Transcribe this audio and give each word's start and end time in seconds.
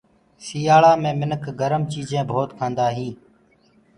سٚيآلآ 0.45 0.91
مي 1.01 1.11
منک 1.19 1.43
گرم 1.59 1.81
چيجينٚ 1.91 2.27
ڀوت 2.29 2.49
کآندآ 2.57 2.85
هينٚ 2.95 3.17